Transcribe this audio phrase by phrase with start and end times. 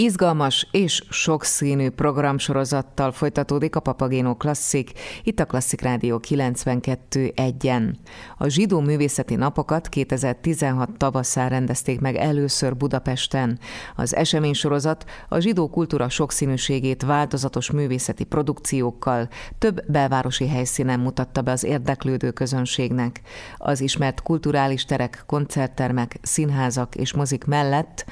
[0.00, 4.92] Izgalmas és sokszínű programsorozattal folytatódik a Papagéno Klasszik,
[5.22, 7.94] itt a Klasszik Rádió 92.1-en.
[8.36, 13.58] A zsidó művészeti napokat 2016 tavaszán rendezték meg először Budapesten.
[13.96, 21.64] Az eseménysorozat a zsidó kultúra sokszínűségét változatos művészeti produkciókkal több belvárosi helyszínen mutatta be az
[21.64, 23.20] érdeklődő közönségnek.
[23.56, 28.04] Az ismert kulturális terek, koncerttermek, színházak és mozik mellett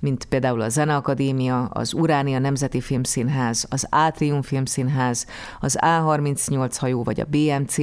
[0.00, 5.26] mint például a Zeneakadémia, az Uránia Nemzeti Filmszínház, az Átrium Filmszínház,
[5.60, 7.76] az A38 hajó vagy a BMC,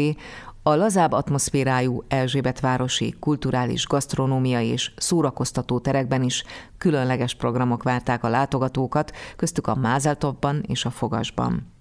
[0.63, 6.44] a lazább atmoszférájú Erzsébetvárosi kulturális, gasztronómiai és szórakoztató terekben is
[6.77, 11.77] különleges programok várták a látogatókat, köztük a Mázeltopban és a Fogasban.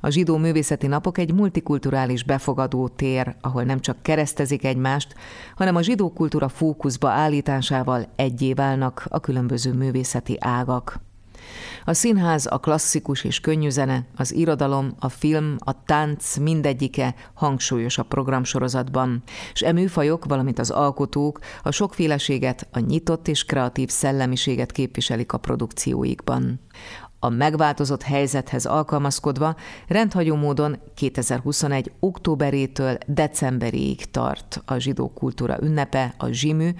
[0.00, 5.14] A zsidó művészeti napok egy multikulturális befogadó tér, ahol nem csak keresztezik egymást,
[5.56, 11.00] hanem a zsidó kultúra fókuszba állításával egyé válnak a különböző művészeti ágak.
[11.84, 17.98] A színház, a klasszikus és könnyű zene, az irodalom, a film, a tánc mindegyike hangsúlyos
[17.98, 24.72] a programsorozatban, és e műfajok, valamint az alkotók a sokféleséget, a nyitott és kreatív szellemiséget
[24.72, 26.60] képviselik a produkcióikban
[27.24, 29.56] a megváltozott helyzethez alkalmazkodva
[29.88, 31.92] rendhagyó módon 2021.
[32.00, 36.70] októberétől decemberéig tart a zsidó kultúra ünnepe, a zsimű,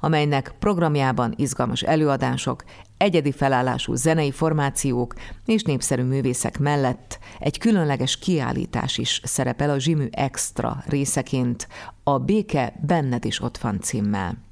[0.00, 2.64] amelynek programjában izgalmas előadások,
[2.96, 5.14] egyedi felállású zenei formációk
[5.46, 11.68] és népszerű művészek mellett egy különleges kiállítás is szerepel a zsimű extra részeként,
[12.02, 14.45] a Béke benned is ott van címmel.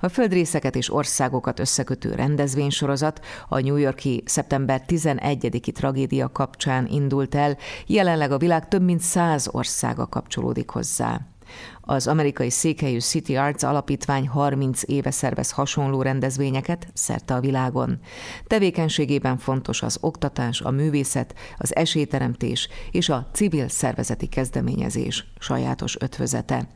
[0.00, 7.56] A földrészeket és országokat összekötő rendezvénysorozat a New Yorki szeptember 11-i tragédia kapcsán indult el,
[7.86, 11.31] jelenleg a világ több mint száz országa kapcsolódik hozzá.
[11.80, 17.98] Az amerikai székhelyű City Arts Alapítvány 30 éve szervez hasonló rendezvényeket szerte a világon.
[18.46, 26.68] Tevékenységében fontos az oktatás, a művészet, az esélyteremtés és a civil szervezeti kezdeményezés sajátos ötvözete.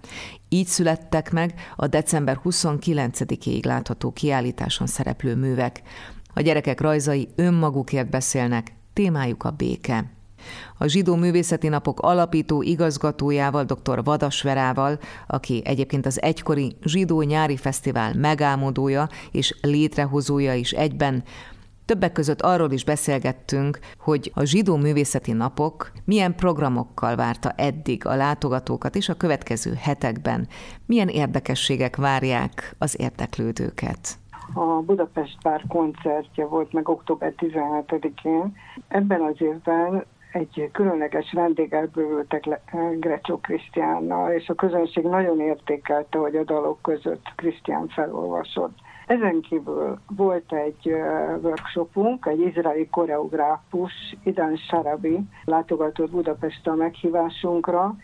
[0.49, 5.83] Így születtek meg a december 29-ig látható kiállításon szereplő művek.
[6.35, 10.16] A gyerekek rajzai önmagukért beszélnek, témájuk a béke.
[10.79, 14.05] A Zsidó Művészeti Napok alapító igazgatójával, dr.
[14.05, 21.25] Vadasverával, aki egyébként az egykori Zsidó Nyári Fesztivál megálmodója és létrehozója is egyben,
[21.85, 28.15] Többek között arról is beszélgettünk, hogy a zsidó művészeti napok milyen programokkal várta eddig a
[28.15, 30.49] látogatókat, és a következő hetekben
[30.87, 34.19] milyen érdekességek várják az érdeklődőket
[34.55, 38.57] a Budapest Bár koncertje volt meg október 17-én.
[38.89, 40.05] Ebben az évben
[40.37, 42.61] egy különleges vendéggel bővültek le
[42.99, 48.79] Grecsó Krisztiánnal, és a közönség nagyon értékelte, hogy a dalok között Krisztián felolvasott.
[49.07, 50.93] Ezen kívül volt egy
[51.43, 53.93] workshopunk, egy izraeli koreográfus,
[54.25, 57.95] Idan Sarabi látogatott Budapest a meghívásunkra,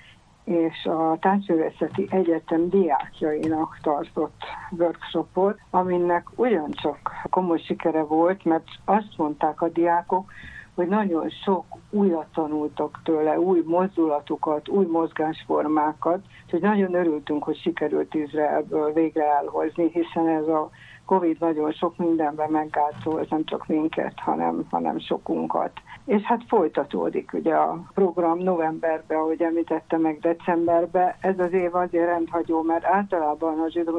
[0.44, 9.60] és a Táncművészeti Egyetem diákjainak tartott workshopot, aminek ugyancsak komoly sikere volt, mert azt mondták
[9.60, 10.32] a diákok,
[10.74, 18.14] hogy nagyon sok újat tanultak tőle, új mozdulatokat, új mozgásformákat, hogy nagyon örültünk, hogy sikerült
[18.14, 20.70] Izraelből végre elhozni, hiszen ez a
[21.06, 25.72] Covid nagyon sok mindenben meggátolt, nem csak minket, hanem, hanem sokunkat.
[26.04, 31.14] És hát folytatódik ugye a program novemberben, ahogy említette meg decemberben.
[31.20, 33.98] Ez az év azért rendhagyó, mert általában a zsidó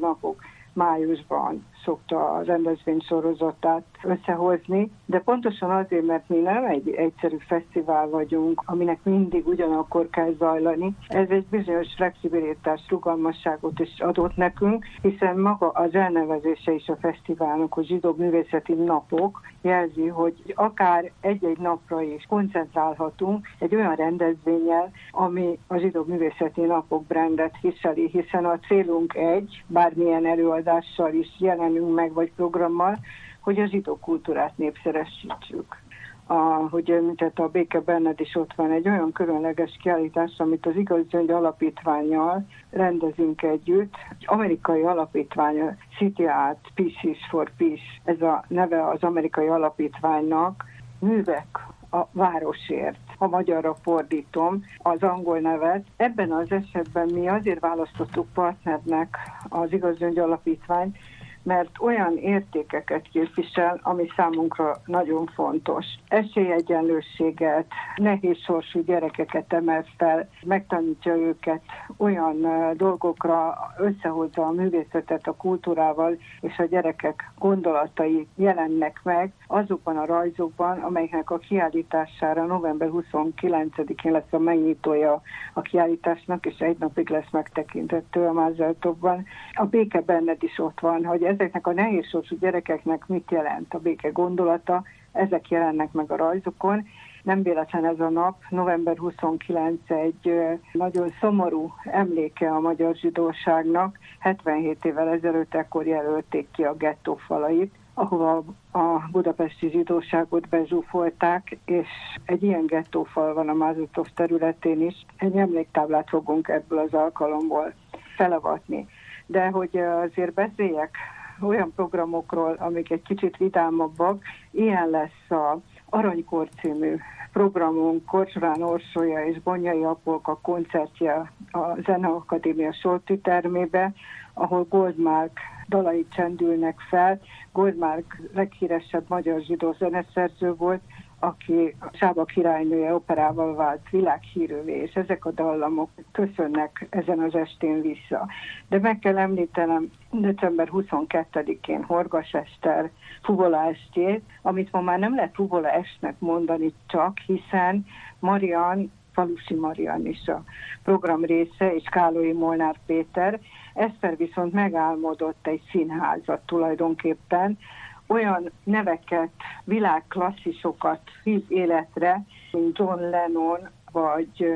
[0.00, 0.36] napok
[0.74, 8.08] májusban szokta a rendezvény sorozatát összehozni, de pontosan azért, mert mi nem egy egyszerű fesztivál
[8.08, 10.94] vagyunk, aminek mindig ugyanakkor kell zajlani.
[11.08, 17.76] Ez egy bizonyos flexibilitás, rugalmasságot is adott nekünk, hiszen maga az elnevezése is a fesztiválnak,
[17.76, 25.58] a zsidó művészeti napok jelzi, hogy akár egy-egy napra is koncentrálhatunk egy olyan rendezvényel, ami
[25.66, 30.26] a zsidó művészeti napok brandet viseli, hiszen a célunk egy, bármilyen
[30.64, 32.98] előadással is jelen jelenünk meg, vagy programmal,
[33.40, 35.82] hogy a zsidó kultúrát népszeresítsük.
[36.26, 36.34] A,
[36.70, 41.06] hogy említette, a Béke Benned is ott van egy olyan különleges kiállítás, amit az Igaz
[41.08, 43.94] Gyöngy Alapítványjal rendezünk együtt.
[44.10, 50.64] Egy amerikai alapítvány, City Art Pieces for Peace, ez a neve az amerikai alapítványnak,
[50.98, 55.84] művek a városért, ha magyarra fordítom az angol nevet.
[55.96, 59.18] Ebben az esetben mi azért választottuk partnernek
[59.48, 60.96] az Igaz Gyöngy Alapítványt,
[61.44, 65.86] mert olyan értékeket képvisel, ami számunkra nagyon fontos.
[66.08, 71.60] Esélyegyenlőséget, nehéz sorsú gyerekeket emel fel, megtanítja őket
[71.96, 72.46] olyan
[72.76, 80.78] dolgokra, összehozza a művészetet a kultúrával, és a gyerekek gondolatai jelennek meg azokban a rajzokban,
[80.78, 88.26] amelyeknek a kiállítására november 29-én lesz a megnyitója a kiállításnak, és egy napig lesz megtekintető
[88.26, 89.24] a Mázeltokban.
[89.52, 93.78] A béke benned is ott van, hogy ezeknek a nehéz sorsú gyerekeknek mit jelent a
[93.78, 94.82] béke gondolata,
[95.12, 96.86] ezek jelennek meg a rajzokon.
[97.22, 100.32] Nem véletlen ez a nap, november 29 egy
[100.72, 103.98] nagyon szomorú emléke a magyar zsidóságnak.
[104.18, 111.88] 77 évvel ezelőtt ekkor jelölték ki a gettó falait, ahova a budapesti zsidóságot bezsúfolták, és
[112.24, 115.06] egy ilyen gettófal van a Mázutov területén is.
[115.16, 117.72] Egy emléktáblát fogunk ebből az alkalomból
[118.16, 118.86] felavatni.
[119.26, 120.96] De hogy azért beszéljek
[121.40, 125.58] olyan programokról, amik egy kicsit vidámabbak, ilyen lesz a
[125.88, 126.96] Aranykor című
[127.32, 133.92] programunk, Kocsrán Orsolya és Bonyai Apolka koncertje a Zeneakadémia Solti termébe,
[134.34, 135.38] ahol Goldmark
[135.68, 137.20] dalai csendülnek fel.
[137.52, 140.80] Goldmark leghíresebb magyar zsidó zeneszerző volt,
[141.18, 148.26] aki Sába királynője operával vált világhírűvé, és ezek a dallamok köszönnek ezen az estén vissza.
[148.68, 152.90] De meg kell említenem december 22-én Horgas Ester
[153.22, 157.86] fuvola estjét, amit ma már nem lehet fuvola estnek mondani csak, hiszen
[158.18, 160.42] Marian Falusi Marian is a
[160.82, 163.40] program része, és Kálói Molnár Péter.
[163.74, 167.58] Eszter viszont megálmodott egy színházat tulajdonképpen,
[168.06, 169.30] olyan neveket,
[169.64, 174.52] világklasszisokat hív életre, mint John Lennon, vagy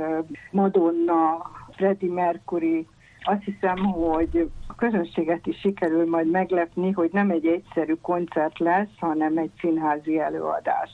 [0.50, 2.87] Madonna, Freddie Mercury.
[3.23, 8.99] Azt hiszem, hogy a közönséget is sikerül majd meglepni, hogy nem egy egyszerű koncert lesz,
[8.99, 10.91] hanem egy színházi előadás.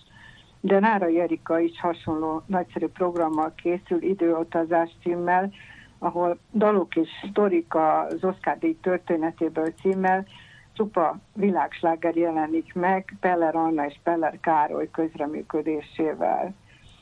[0.61, 5.50] De Nára Jerika is hasonló nagyszerű programmal készül, Időutazás címmel,
[5.99, 10.27] ahol dalok és sztorik az Oscar díj történetéből címmel
[10.75, 16.55] csupa világsláger jelenik meg Peller Anna és Peller Károly közreműködésével.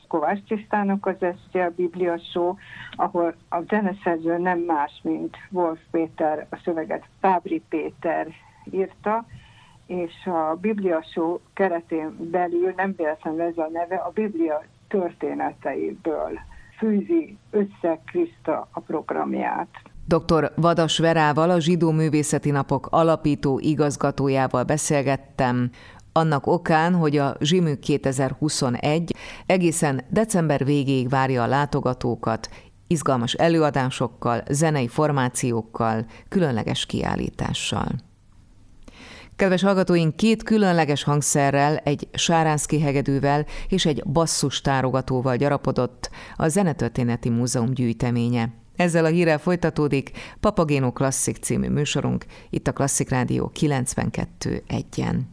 [0.07, 2.55] Kovács Tisztának az esztje a Biblia Show,
[2.91, 8.27] ahol a zeneszerző nem más, mint Wolf Péter, a szöveget Fábri Péter
[8.71, 9.25] írta,
[9.85, 16.39] és a Biblia Show keretén belül nem véletlenül ez a neve, a Biblia történeteiből
[16.77, 19.92] fűzi össze Kriszta a programját.
[20.17, 20.51] Dr.
[20.55, 25.69] Vadas Verával, a Zsidó Művészeti Napok alapító igazgatójával beszélgettem,
[26.11, 29.15] annak okán, hogy a Zsimű 2021
[29.45, 32.49] egészen december végéig várja a látogatókat,
[32.87, 37.87] izgalmas előadásokkal, zenei formációkkal, különleges kiállítással.
[39.35, 47.29] Kedves hallgatóink, két különleges hangszerrel, egy sáránszki hegedűvel és egy basszus tárogatóval gyarapodott a Zenetörténeti
[47.29, 48.62] Múzeum gyűjteménye.
[48.75, 55.23] Ezzel a hírrel folytatódik Papagéno Klasszik című műsorunk, itt a Klasszik Rádió 92.1-en.